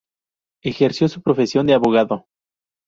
[0.63, 2.25] Ejerció su profesión de abogado.